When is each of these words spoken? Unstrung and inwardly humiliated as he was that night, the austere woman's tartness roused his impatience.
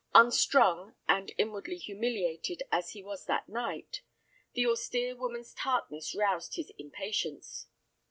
Unstrung 0.15 0.95
and 1.07 1.31
inwardly 1.37 1.77
humiliated 1.77 2.63
as 2.71 2.93
he 2.93 3.03
was 3.03 3.25
that 3.27 3.47
night, 3.47 4.01
the 4.55 4.65
austere 4.65 5.15
woman's 5.15 5.53
tartness 5.53 6.15
roused 6.15 6.55
his 6.55 6.71
impatience. 6.79 7.67